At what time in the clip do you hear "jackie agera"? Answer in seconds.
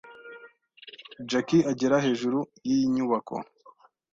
1.29-1.97